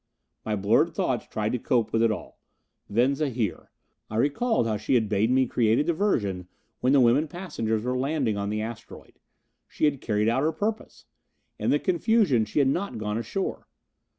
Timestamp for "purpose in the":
10.53-11.77